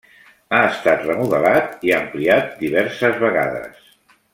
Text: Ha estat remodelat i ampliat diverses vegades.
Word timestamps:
Ha 0.53 0.61
estat 0.69 1.03
remodelat 1.09 1.87
i 1.91 1.95
ampliat 2.01 2.51
diverses 2.65 3.23
vegades. 3.27 3.89